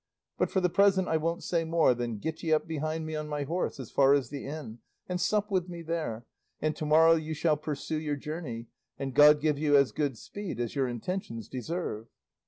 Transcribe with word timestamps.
But 0.39 0.49
for 0.49 0.61
the 0.61 0.67
present 0.69 1.07
I 1.07 1.17
won't 1.17 1.43
say 1.43 1.63
more 1.63 1.93
than 1.93 2.17
get 2.17 2.41
ye 2.41 2.51
up 2.51 2.65
behind 2.67 3.05
me 3.05 3.13
on 3.15 3.27
my 3.27 3.43
horse 3.43 3.79
as 3.79 3.91
far 3.91 4.15
as 4.15 4.31
the 4.31 4.47
inn, 4.47 4.79
and 5.07 5.21
sup 5.21 5.51
with 5.51 5.69
me 5.69 5.83
there, 5.83 6.25
and 6.59 6.75
to 6.77 6.87
morrow 6.87 7.13
you 7.13 7.35
shall 7.35 7.55
pursue 7.55 7.99
your 7.99 8.15
journey, 8.15 8.65
and 8.97 9.13
God 9.13 9.39
give 9.39 9.59
you 9.59 9.77
as 9.77 9.91
good 9.91 10.17
speed 10.17 10.59
as 10.59 10.73
your 10.73 10.87
intentions 10.87 11.47
deserve." 11.47 12.07